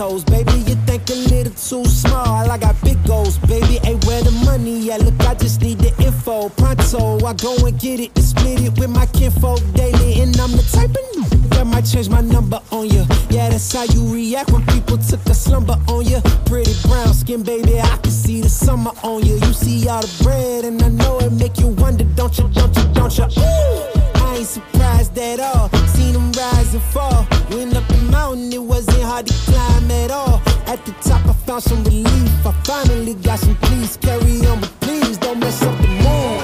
toes, 0.00 0.24
baby. 0.24 0.52
You 0.68 0.76
think 0.88 1.10
a 1.10 1.18
little 1.28 1.52
too 1.52 1.84
small. 1.84 2.50
I 2.50 2.56
got 2.56 2.74
big 2.82 2.98
goals, 3.06 3.36
baby. 3.52 3.76
Hey, 3.84 3.96
where 4.06 4.22
the 4.22 4.30
money 4.46 4.90
at? 4.90 5.02
Look, 5.02 5.20
I 5.28 5.34
just 5.34 5.60
need 5.60 5.78
the 5.78 5.92
info. 6.02 6.48
Pronto, 6.60 7.20
I 7.26 7.34
go 7.34 7.52
and 7.66 7.78
get 7.78 8.00
it 8.00 8.10
and 8.16 8.24
split 8.24 8.62
it 8.62 8.78
with 8.78 8.88
my 8.88 9.04
kinfolk 9.06 9.60
daily. 9.74 10.22
And 10.22 10.34
I'm 10.40 10.52
the 10.52 10.64
type 10.72 10.96
of 10.96 11.50
that 11.50 11.66
might 11.66 11.84
change 11.84 12.08
my 12.08 12.22
number 12.22 12.58
on 12.72 12.88
you. 12.88 13.04
Yeah, 13.28 13.50
that's 13.50 13.70
how 13.74 13.84
you 13.84 14.02
react 14.08 14.50
when 14.52 14.64
people 14.68 14.96
took 14.96 15.20
a 15.26 15.34
slumber 15.34 15.76
on 15.88 16.06
you. 16.06 16.20
Pretty 16.46 16.72
brown 16.88 17.12
skin, 17.12 17.42
baby. 17.42 17.78
I 17.78 17.96
can 17.98 18.10
see 18.10 18.40
the 18.40 18.48
summer 18.48 18.92
on 19.02 19.26
you. 19.26 19.34
You 19.34 19.52
see 19.52 19.86
all 19.86 20.00
the 20.00 20.12
bread, 20.24 20.64
and 20.64 20.82
I 20.82 20.88
know 20.88 21.18
it 21.18 21.32
make 21.32 21.58
you 21.58 21.68
wonder, 21.82 22.04
don't 22.16 22.36
you, 22.38 22.48
don't 22.48 22.74
you, 22.74 22.84
don't 22.94 23.18
you? 23.18 23.24
Ooh. 23.24 24.00
I 24.24 24.36
ain't 24.38 24.46
surprised 24.46 25.18
at 25.18 25.40
all. 25.40 25.68
Seen 25.88 26.14
them 26.14 26.32
rise 26.32 26.72
and 26.72 26.82
fall. 26.94 27.26
Went 27.50 27.76
up 27.76 27.86
the 27.88 27.98
mountain, 28.10 28.50
it 28.50 28.62
wasn't 28.62 29.02
hard 29.02 29.26
to 29.26 29.34
climb 29.50 29.79
found 31.50 31.62
some 31.64 31.82
relief. 31.82 32.46
I 32.46 32.52
finally 32.62 33.14
got 33.14 33.40
some 33.40 33.56
peace. 33.56 33.96
Carry 33.96 34.46
on, 34.46 34.60
but 34.60 34.72
please 34.80 35.18
don't 35.18 35.40
mess 35.40 35.60
up 35.62 35.76
the 35.82 35.88
mood. 35.88 36.39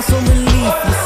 find 0.00 0.04
some 0.04 0.24
relief. 0.26 0.97